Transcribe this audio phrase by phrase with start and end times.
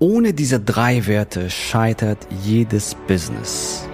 [0.00, 3.88] Ohne diese drei Werte scheitert jedes Business.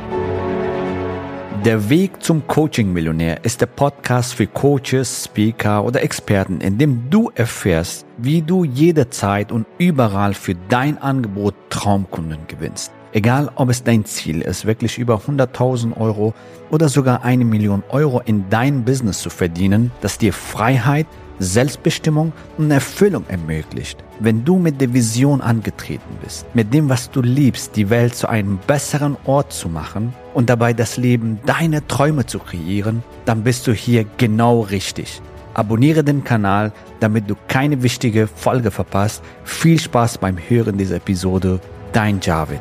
[1.64, 7.30] Der Weg zum Coaching-Millionär ist der Podcast für Coaches, Speaker oder Experten, in dem du
[7.34, 12.93] erfährst, wie du jederzeit und überall für dein Angebot Traumkunden gewinnst.
[13.14, 16.34] Egal, ob es dein Ziel ist, wirklich über 100.000 Euro
[16.71, 21.07] oder sogar eine Million Euro in dein Business zu verdienen, das dir Freiheit,
[21.38, 24.02] Selbstbestimmung und Erfüllung ermöglicht.
[24.20, 28.29] Wenn du mit der Vision angetreten bist, mit dem, was du liebst, die Welt zu
[28.29, 33.66] einem besseren Ort zu machen und dabei das Leben deiner Träume zu kreieren, dann bist
[33.66, 35.20] du hier genau richtig.
[35.55, 39.23] Abonniere den Kanal, damit du keine wichtige Folge verpasst.
[39.45, 41.61] Viel Spaß beim Hören dieser Episode.
[41.92, 42.61] Dein Javid.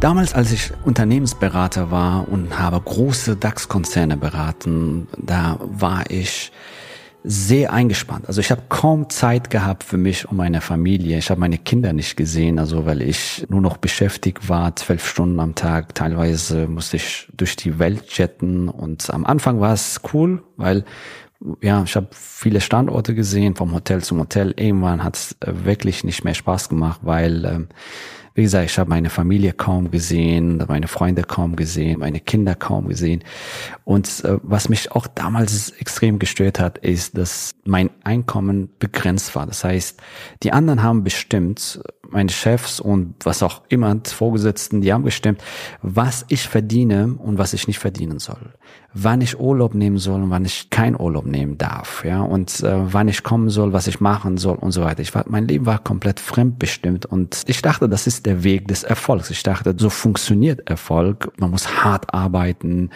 [0.00, 6.52] Damals, als ich Unternehmensberater war und habe große DAX-Konzerne beraten, da war ich
[7.28, 8.28] sehr eingespannt.
[8.28, 11.18] Also ich habe kaum Zeit gehabt für mich und meine Familie.
[11.18, 15.40] Ich habe meine Kinder nicht gesehen, also weil ich nur noch beschäftigt war, zwölf Stunden
[15.40, 15.96] am Tag.
[15.96, 20.84] Teilweise musste ich durch die Welt jetten und am Anfang war es cool, weil
[21.60, 24.54] ja, ich habe viele Standorte gesehen, vom Hotel zum Hotel.
[24.56, 27.68] Irgendwann hat es wirklich nicht mehr Spaß gemacht, weil ähm,
[28.36, 32.86] wie gesagt, ich habe meine Familie kaum gesehen, meine Freunde kaum gesehen, meine Kinder kaum
[32.86, 33.24] gesehen.
[33.84, 39.46] Und äh, was mich auch damals extrem gestört hat, ist, dass mein Einkommen begrenzt war.
[39.46, 40.02] Das heißt,
[40.42, 45.42] die anderen haben bestimmt, meine Chefs und was auch immer, Vorgesetzten, die haben bestimmt,
[45.82, 48.52] was ich verdiene und was ich nicht verdienen soll
[48.98, 52.92] wann ich Urlaub nehmen soll und wann ich kein Urlaub nehmen darf, ja, und äh,
[52.92, 55.02] wann ich kommen soll, was ich machen soll und so weiter.
[55.02, 58.84] Ich war, mein Leben war komplett fremdbestimmt und ich dachte, das ist der Weg des
[58.84, 59.30] Erfolgs.
[59.30, 61.30] Ich dachte, so funktioniert Erfolg.
[61.38, 62.90] Man muss hart arbeiten,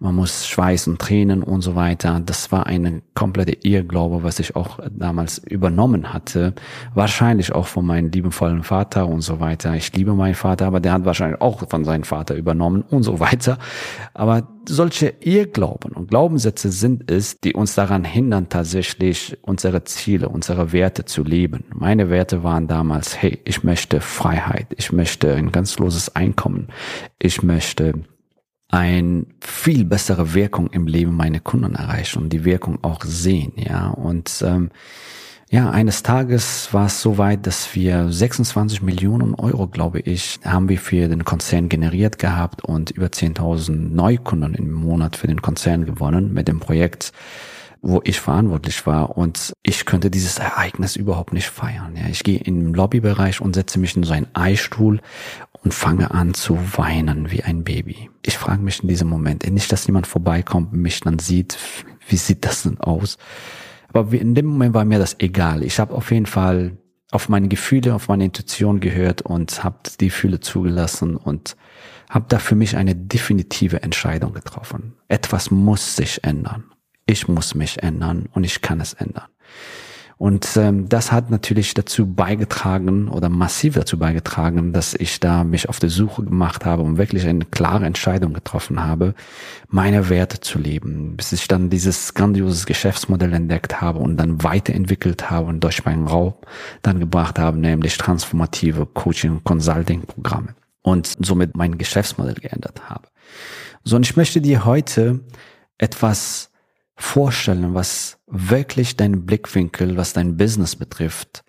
[0.00, 2.20] man muss Schweiß und Tränen und so weiter.
[2.24, 6.54] Das war eine komplette Irrglaube, was ich auch damals übernommen hatte.
[6.94, 9.74] Wahrscheinlich auch von meinem liebenvollen Vater und so weiter.
[9.74, 13.20] Ich liebe meinen Vater, aber der hat wahrscheinlich auch von seinem Vater übernommen und so
[13.20, 13.58] weiter.
[14.12, 20.72] Aber solche Irrglauben und Glaubenssätze sind es, die uns daran hindern, tatsächlich unsere Ziele, unsere
[20.72, 21.64] Werte zu leben.
[21.74, 26.68] Meine Werte waren damals, hey, ich möchte Freiheit, ich möchte ein ganz loses Einkommen,
[27.18, 27.94] ich möchte
[28.68, 33.90] ein viel bessere Wirkung im Leben meiner Kunden erreichen und die Wirkung auch sehen, ja.
[33.90, 34.70] Und ähm,
[35.50, 40.68] ja, eines Tages war es so weit, dass wir 26 Millionen Euro, glaube ich, haben
[40.68, 45.84] wir für den Konzern generiert gehabt und über 10.000 Neukunden im Monat für den Konzern
[45.84, 47.12] gewonnen mit dem Projekt,
[47.82, 49.16] wo ich verantwortlich war.
[49.16, 51.94] Und ich könnte dieses Ereignis überhaupt nicht feiern.
[51.96, 55.00] Ja, ich gehe im Lobbybereich und setze mich in so einen Eistuhl
[55.62, 58.10] und fange an zu weinen wie ein Baby.
[58.22, 61.58] Ich frage mich in diesem Moment, nicht, dass jemand vorbeikommt und mich dann sieht,
[62.08, 63.18] wie sieht das denn aus?
[63.94, 65.62] Aber in dem Moment war mir das egal.
[65.62, 66.76] Ich habe auf jeden Fall
[67.12, 71.56] auf meine Gefühle, auf meine Intuition gehört und habe die Gefühle zugelassen und
[72.10, 74.94] habe da für mich eine definitive Entscheidung getroffen.
[75.08, 76.64] Etwas muss sich ändern.
[77.06, 79.28] Ich muss mich ändern und ich kann es ändern.
[80.16, 85.68] Und ähm, das hat natürlich dazu beigetragen oder massiv dazu beigetragen, dass ich da mich
[85.68, 89.14] auf der Suche gemacht habe und wirklich eine klare Entscheidung getroffen habe,
[89.68, 95.30] meine Werte zu leben, bis ich dann dieses grandioses Geschäftsmodell entdeckt habe und dann weiterentwickelt
[95.30, 96.34] habe und durch meinen Raum
[96.82, 103.08] dann gebracht habe, nämlich transformative Coaching- und Consulting-Programme und somit mein Geschäftsmodell geändert habe.
[103.82, 105.20] So, und ich möchte dir heute
[105.78, 106.50] etwas
[106.96, 111.44] vorstellen, was wirklich deinen Blickwinkel, was dein Business betrifft,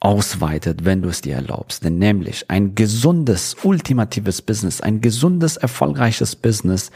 [0.00, 1.84] ausweitet, wenn du es dir erlaubst.
[1.84, 6.90] Denn nämlich ein gesundes, ultimatives Business, ein gesundes, erfolgreiches Business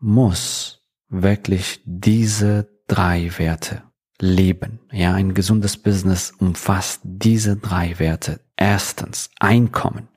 [0.00, 3.82] muss wirklich diese drei Werte
[4.20, 4.80] leben.
[4.90, 8.40] Ja, ein gesundes Business umfasst diese drei Werte.
[8.56, 10.08] Erstens, Einkommen.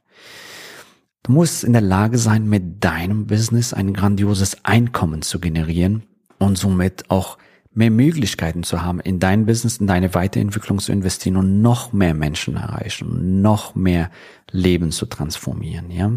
[1.23, 6.03] Du musst in der Lage sein, mit deinem Business ein grandioses Einkommen zu generieren
[6.41, 7.38] und somit auch
[7.74, 12.13] mehr Möglichkeiten zu haben, in dein Business, in deine Weiterentwicklung zu investieren und noch mehr
[12.13, 14.12] Menschen erreichen, noch mehr
[14.51, 16.12] Leben zu transformieren, ja.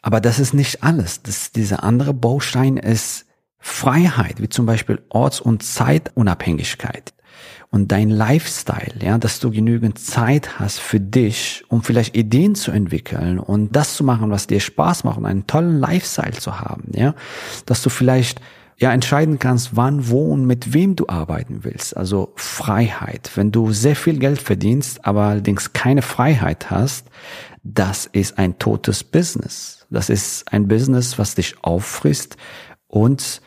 [0.00, 1.22] Aber das ist nicht alles.
[1.22, 3.26] Das, dieser andere Baustein ist
[3.58, 7.12] Freiheit, wie zum Beispiel Orts- und Zeitunabhängigkeit
[7.70, 12.70] und dein Lifestyle, ja, dass du genügend Zeit hast für dich, um vielleicht Ideen zu
[12.70, 16.84] entwickeln und das zu machen, was dir Spaß macht und einen tollen Lifestyle zu haben,
[16.94, 17.14] ja,
[17.66, 18.40] dass du vielleicht
[18.78, 21.96] ja entscheiden kannst, wann, wo und mit wem du arbeiten willst.
[21.96, 23.32] Also Freiheit.
[23.34, 27.08] Wenn du sehr viel Geld verdienst, aber allerdings keine Freiheit hast,
[27.64, 29.86] das ist ein totes Business.
[29.90, 32.36] Das ist ein Business, was dich auffrisst
[32.86, 33.42] und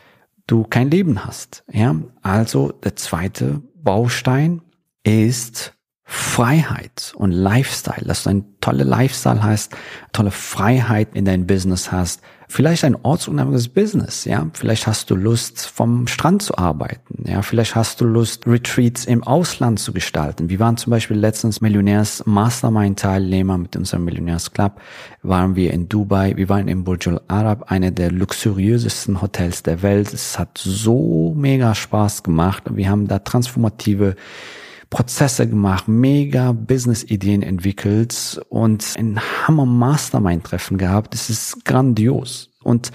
[0.46, 1.64] du kein Leben hast.
[1.72, 4.60] Ja, also der zweite Baustein
[5.02, 5.74] ist
[6.14, 9.74] Freiheit und Lifestyle, dass du ein tolle Lifestyle hast,
[10.12, 15.66] tolle Freiheit in dein Business hast, vielleicht ein ortsunabhängiges Business, ja, vielleicht hast du Lust
[15.66, 20.50] vom Strand zu arbeiten, ja, vielleicht hast du Lust Retreats im Ausland zu gestalten.
[20.50, 24.82] Wir waren zum Beispiel letztens Millionärs Mastermind Teilnehmer mit unserem Millionärs Club,
[25.22, 29.80] waren wir in Dubai, wir waren in Burj Al Arab, eine der luxuriösesten Hotels der
[29.80, 30.12] Welt.
[30.12, 32.64] Es hat so mega Spaß gemacht.
[32.70, 34.14] Wir haben da transformative
[34.92, 41.14] Prozesse gemacht, mega Business-Ideen entwickelt und ein Hammer Mastermind-Treffen gehabt.
[41.14, 42.50] Das ist grandios.
[42.62, 42.92] Und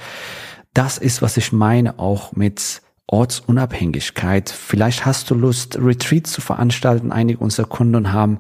[0.76, 4.52] das ist, was ich meine auch mit Ortsunabhängigkeit.
[4.52, 7.12] Vielleicht hast du Lust, Retreats zu veranstalten.
[7.12, 8.40] Einige unserer Kunden haben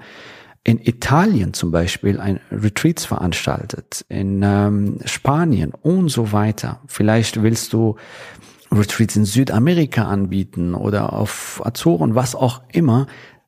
[0.64, 6.82] in Italien zum Beispiel ein Retreats veranstaltet, in ähm, Spanien und so weiter.
[6.86, 7.96] Vielleicht willst du
[8.72, 13.08] Retreats in Südamerika anbieten oder auf Azoren, was auch immer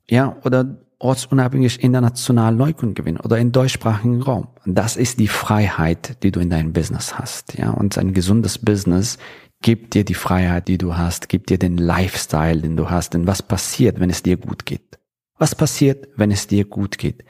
[0.10, 4.50] ja, oder ortsunabhängig international Neukunden gewinnen oder im deutschsprachigen Raum.
[4.66, 7.72] Das ist die Freiheit, die du in deinem Business hast, ja.
[7.72, 9.18] Und ein gesundes Business
[9.62, 13.14] gibt dir die Freiheit, die du hast, gibt dir den Lifestyle, den du hast.
[13.14, 15.00] Denn was passiert, wenn es dir gut geht?
[15.38, 17.24] Was passiert, wenn es dir gut geht?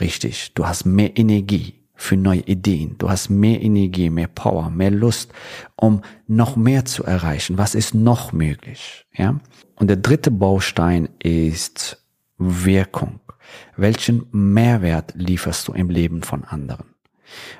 [0.00, 2.96] Richtig, du hast mehr Energie für neue Ideen.
[2.98, 5.32] Du hast mehr Energie, mehr Power, mehr Lust,
[5.76, 7.58] um noch mehr zu erreichen.
[7.58, 9.06] Was ist noch möglich?
[9.12, 9.38] Ja?
[9.76, 12.01] Und der dritte Baustein ist
[12.64, 13.20] Wirkung?
[13.76, 16.86] Welchen Mehrwert lieferst du im Leben von anderen?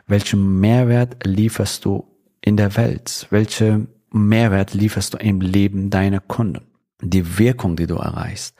[0.06, 2.05] Welchen Mehrwert lieferst du
[2.40, 3.26] in der Welt?
[3.31, 6.67] Welchen Mehrwert lieferst du im Leben deiner Kunden?
[7.00, 8.55] Die Wirkung, die du erreichst.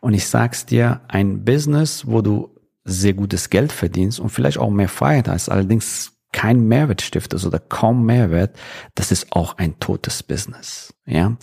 [0.00, 2.54] Und ich sag's dir, ein Business, wo du
[2.84, 7.58] sehr gutes Geld verdienst und vielleicht auch mehr Freiheit hast, allerdings kein Mehrwert stiftest oder
[7.58, 8.56] kaum Mehrwert,
[8.94, 10.94] das ist auch ein totes Business.
[11.06, 11.36] Ja,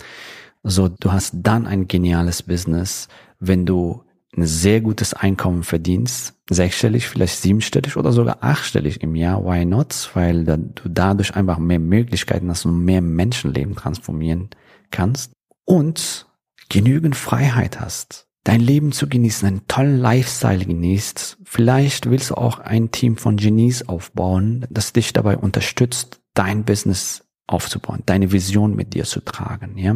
[0.64, 3.08] so du hast dann ein geniales Business,
[3.40, 4.05] wenn du
[4.38, 10.12] ein sehr gutes Einkommen verdienst, sechsstellig, vielleicht siebenstellig oder sogar achtstellig im Jahr, why not?
[10.14, 14.50] Weil du dadurch einfach mehr Möglichkeiten hast und mehr Menschenleben transformieren
[14.92, 15.32] kannst
[15.66, 16.28] und
[16.70, 21.38] genügend Freiheit hast, dein Leben zu genießen, einen tollen Lifestyle genießt.
[21.44, 27.24] Vielleicht willst du auch ein Team von Genies aufbauen, das dich dabei unterstützt, dein Business
[27.48, 29.96] aufzubauen, deine Vision mit dir zu tragen, ja?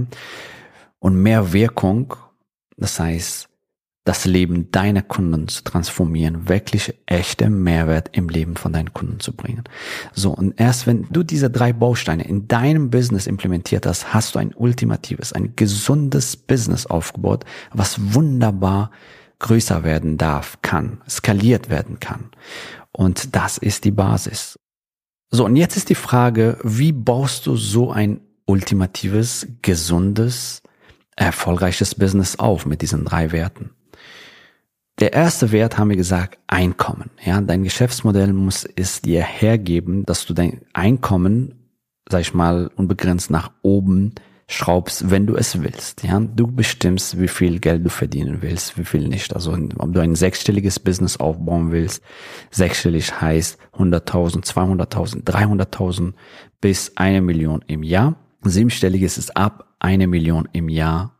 [1.00, 2.16] Und mehr Wirkung,
[2.76, 3.50] das heißt,
[4.10, 9.34] das Leben deiner Kunden zu transformieren, wirklich echte Mehrwert im Leben von deinen Kunden zu
[9.34, 9.66] bringen.
[10.14, 14.40] So, und erst wenn du diese drei Bausteine in deinem Business implementiert hast, hast du
[14.40, 18.90] ein ultimatives, ein gesundes Business aufgebaut, was wunderbar
[19.38, 22.32] größer werden darf, kann, skaliert werden kann.
[22.92, 24.58] Und das ist die Basis.
[25.30, 30.64] So, und jetzt ist die Frage, wie baust du so ein ultimatives, gesundes,
[31.16, 33.70] erfolgreiches Business auf mit diesen drei Werten?
[35.00, 37.10] Der erste Wert haben wir gesagt, Einkommen.
[37.24, 41.56] Ja, dein Geschäftsmodell muss es dir hergeben, dass du dein Einkommen,
[42.10, 44.16] sag ich mal, unbegrenzt nach oben
[44.48, 46.04] schraubst, wenn du es willst.
[46.04, 49.34] Ja, du bestimmst, wie viel Geld du verdienen willst, wie viel nicht.
[49.36, 52.04] Also, ob du ein sechsstelliges Business aufbauen willst.
[52.50, 56.14] Sechsstellig heißt 100.000, 200.000, 300.000
[56.60, 58.16] bis eine Million im Jahr.
[58.42, 61.19] Siebenstelliges ist ab eine Million im Jahr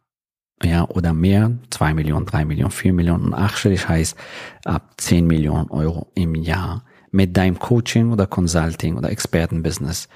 [0.64, 4.18] ja, oder mehr, zwei Millionen, drei Millionen, vier Millionen und achtstellig heißt
[4.66, 10.10] ab zehn Millionen Euro im Jahr mit deinem Coaching oder Consulting oder Expertenbusiness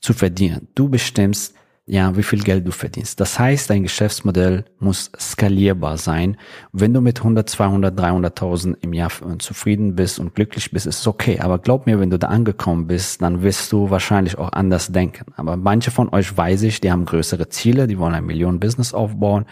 [0.00, 0.68] zu verdienen.
[0.74, 1.54] Du bestimmst,
[1.88, 3.20] ja, wie viel Geld du verdienst.
[3.20, 6.36] Das heißt, dein Geschäftsmodell muss skalierbar sein.
[6.72, 11.06] Wenn du mit 100, 200, 300.000 im Jahr zufrieden bist und glücklich bist, ist es
[11.06, 11.38] okay.
[11.38, 15.32] Aber glaub mir, wenn du da angekommen bist, dann wirst du wahrscheinlich auch anders denken.
[15.36, 19.44] Aber manche von euch weiß ich, die haben größere Ziele, die wollen ein Millionen-Business aufbauen.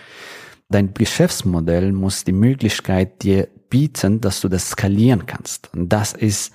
[0.69, 5.73] Dein Geschäftsmodell muss die Möglichkeit dir bieten, dass du das skalieren kannst.
[5.73, 6.53] Und das ist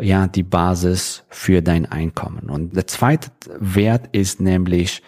[0.00, 2.50] ja die Basis für dein Einkommen.
[2.50, 5.02] Und der zweite Wert ist nämlich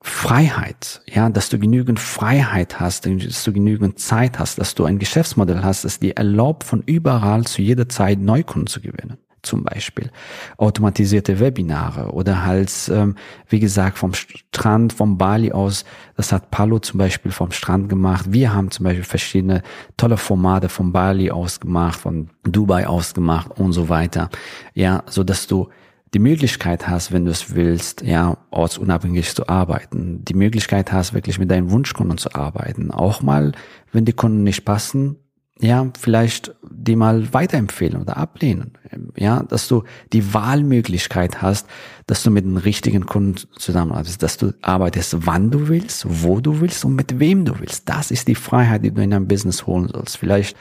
[0.00, 4.98] Freiheit, ja, dass du genügend Freiheit hast, dass du genügend Zeit hast, dass du ein
[4.98, 10.10] Geschäftsmodell hast, das dir erlaubt, von überall zu jeder Zeit Neukunden zu gewinnen zum Beispiel.
[10.56, 13.16] Automatisierte Webinare oder halt, ähm,
[13.48, 15.84] wie gesagt, vom Strand, vom Bali aus,
[16.16, 18.26] das hat Palo zum Beispiel vom Strand gemacht.
[18.28, 19.62] Wir haben zum Beispiel verschiedene
[19.96, 24.30] tolle Formate vom Bali aus gemacht, von Dubai aus gemacht und so weiter.
[24.74, 25.68] Ja, so dass du
[26.14, 31.38] die Möglichkeit hast, wenn du es willst, ja, ortsunabhängig zu arbeiten, die Möglichkeit hast, wirklich
[31.38, 32.90] mit deinen Wunschkunden zu arbeiten.
[32.90, 33.52] Auch mal,
[33.92, 35.16] wenn die Kunden nicht passen,
[35.58, 38.72] ja, vielleicht die mal weiterempfehlen oder ablehnen.
[39.16, 41.66] ja, dass du die Wahlmöglichkeit hast,
[42.06, 46.60] dass du mit den richtigen Kunden zusammenarbeitest, dass du arbeitest, wann du willst, wo du
[46.60, 47.88] willst und mit wem du willst.
[47.88, 50.16] Das ist die Freiheit, die du in dein Business holen sollst.
[50.16, 50.56] Vielleicht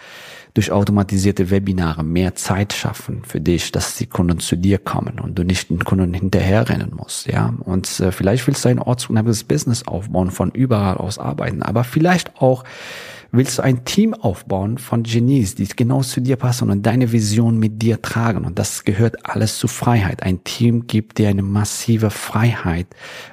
[0.54, 5.40] durch automatisierte Webinare mehr Zeit schaffen für dich, dass die Kunden zu dir kommen und
[5.40, 7.54] du nicht den Kunden hinterherrennen musst, ja.
[7.62, 12.42] Und äh, vielleicht willst du ein ortsunabhängiges Business aufbauen, von überall aus arbeiten, aber vielleicht
[12.42, 12.66] auch
[13.32, 17.58] willst du ein Team aufbauen von Genies, die genau zu dir passen und deine Vision
[17.58, 18.46] mit dir tragen.
[18.46, 20.24] Und das gehört alles zu Freiheit.
[20.24, 22.88] Ein Team gibt dir eine massive Freiheit,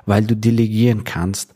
[0.07, 1.52] weil du delegieren kannst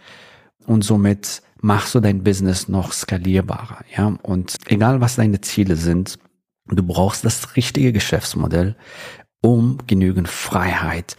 [0.66, 4.18] und somit machst du dein Business noch skalierbarer, ja.
[4.22, 6.18] Und egal was deine Ziele sind,
[6.66, 8.76] du brauchst das richtige Geschäftsmodell,
[9.40, 11.16] um genügend Freiheit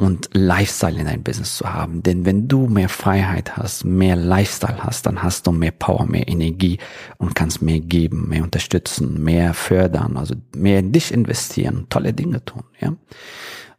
[0.00, 2.02] und Lifestyle in dein Business zu haben.
[2.02, 6.26] Denn wenn du mehr Freiheit hast, mehr Lifestyle hast, dann hast du mehr Power, mehr
[6.26, 6.78] Energie
[7.18, 12.44] und kannst mehr geben, mehr unterstützen, mehr fördern, also mehr in dich investieren, tolle Dinge
[12.44, 12.94] tun, ja.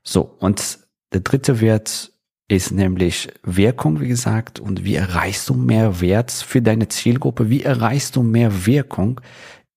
[0.04, 0.36] So.
[0.40, 0.80] Und
[1.14, 2.12] der dritte Wert
[2.48, 7.50] ist nämlich Wirkung, wie gesagt, und wie erreichst du mehr Wert für deine Zielgruppe?
[7.50, 9.22] Wie erreichst du mehr Wirkung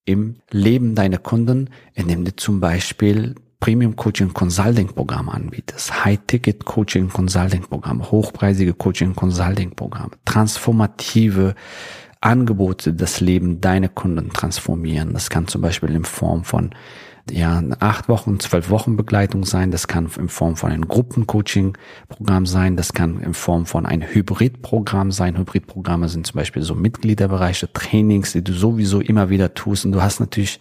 [0.04, 3.34] im Leben deiner Kunden, indem du zum Beispiel
[3.64, 11.54] Premium Coaching Consulting Programm anbietest, High Ticket Coaching Consulting Programm, hochpreisige Coaching Consulting Programm, transformative
[12.21, 15.14] Angebote, das Leben deiner Kunden transformieren.
[15.14, 16.75] Das kann zum Beispiel in Form von
[17.30, 19.71] ja, acht Wochen, zwölf Wochen Begleitung sein.
[19.71, 22.76] Das kann in Form von einem Gruppencoaching-Programm sein.
[22.76, 25.38] Das kann in Form von einem Hybridprogramm sein.
[25.38, 29.87] Hybridprogramme sind zum Beispiel so Mitgliederbereiche, Trainings, die du sowieso immer wieder tust.
[29.87, 30.61] Und du hast natürlich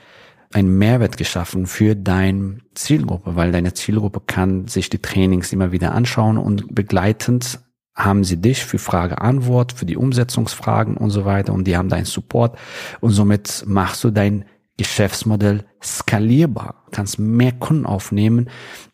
[0.53, 5.93] einen Mehrwert geschaffen für deine Zielgruppe, weil deine Zielgruppe kann sich die Trainings immer wieder
[5.93, 7.59] anschauen und begleitend
[7.95, 12.05] haben sie dich für Frage-Antwort, für die Umsetzungsfragen und so weiter und die haben deinen
[12.05, 12.57] Support
[13.01, 14.45] und somit machst du dein
[14.77, 18.49] Geschäftsmodell skalierbar, kannst mehr Kunden aufnehmen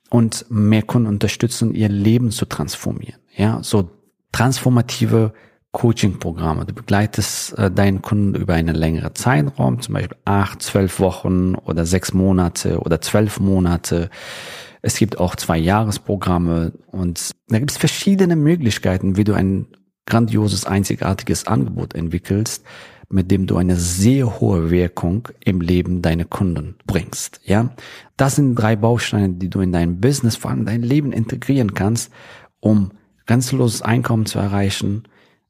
[0.10, 3.22] und mehr Kunden unterstützen, ihr Leben zu transformieren.
[3.36, 3.90] Ja, so
[4.32, 5.34] transformative
[5.80, 6.66] Coaching-Programme.
[6.66, 11.86] Du begleitest äh, deinen Kunden über einen längeren Zeitraum, zum Beispiel acht, zwölf Wochen oder
[11.86, 14.10] sechs Monate oder zwölf Monate.
[14.82, 19.68] Es gibt auch zwei Jahresprogramme und da gibt es verschiedene Möglichkeiten, wie du ein
[20.06, 22.66] grandioses, einzigartiges Angebot entwickelst,
[23.10, 27.40] mit dem du eine sehr hohe Wirkung im Leben deiner Kunden bringst.
[27.46, 27.70] Ja,
[28.18, 32.12] das sind drei Bausteine, die du in dein Business, vor allem dein Leben integrieren kannst,
[32.60, 32.92] um
[33.28, 35.04] grenzenloses Einkommen zu erreichen,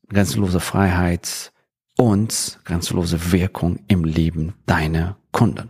[0.10, 1.52] grenzenlose Freiheit
[1.98, 5.70] und grenzenlose Wirkung im Leben deiner Kunden.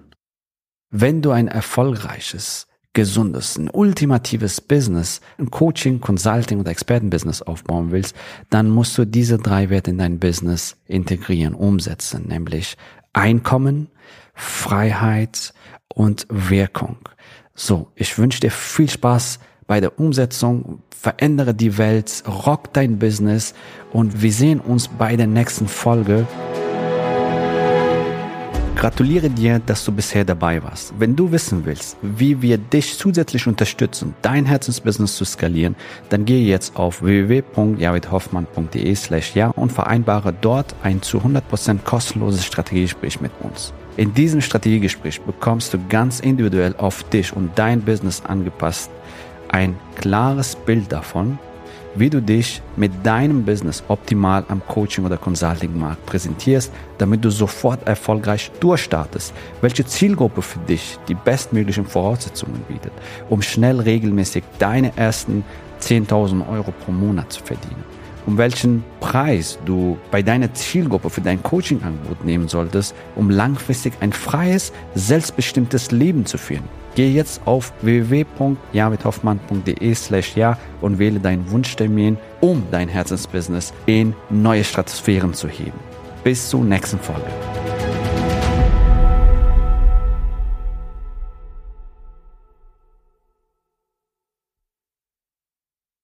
[0.91, 8.15] Wenn du ein erfolgreiches, gesundes, ein ultimatives Business, ein Coaching, Consulting oder Expertenbusiness aufbauen willst,
[8.49, 12.77] dann musst du diese drei Werte in dein Business integrieren, umsetzen, nämlich
[13.13, 13.89] Einkommen,
[14.33, 15.53] Freiheit
[15.87, 16.97] und Wirkung.
[17.53, 23.53] So, ich wünsche dir viel Spaß bei der Umsetzung, verändere die Welt, rock dein Business
[23.93, 26.25] und wir sehen uns bei der nächsten Folge.
[28.75, 30.93] Gratuliere dir, dass du bisher dabei warst.
[30.97, 35.75] Wenn du wissen willst, wie wir dich zusätzlich unterstützen, dein Herzensbusiness zu skalieren,
[36.09, 43.21] dann gehe jetzt auf www.javidhoffmann.de slash ja und vereinbare dort ein zu 100% kostenloses Strategiegespräch
[43.21, 43.71] mit uns.
[43.97, 48.89] In diesem Strategiegespräch bekommst du ganz individuell auf dich und dein Business angepasst
[49.49, 51.37] ein klares Bild davon,
[51.95, 57.87] wie du dich mit deinem Business optimal am Coaching- oder Consulting-Markt präsentierst, damit du sofort
[57.87, 62.93] erfolgreich durchstartest, welche Zielgruppe für dich die bestmöglichen Voraussetzungen bietet,
[63.29, 65.43] um schnell regelmäßig deine ersten
[65.81, 67.83] 10.000 Euro pro Monat zu verdienen,
[68.29, 74.13] um welchen Preis du bei deiner Zielgruppe für dein Coaching-Angebot nehmen solltest, um langfristig ein
[74.13, 82.17] freies, selbstbestimmtes Leben zu führen Geh jetzt auf www.javidhoffmann.de slash ja und wähle deinen Wunschtermin,
[82.41, 85.79] um dein Herzensbusiness in neue Stratosphären zu heben.
[86.23, 87.25] Bis zur nächsten Folge.